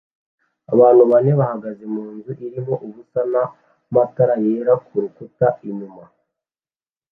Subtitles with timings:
[0.73, 3.41] Abantu bane bahagaze munzu irimo ubusa nana
[3.93, 6.03] matara yera kurukuta inyuma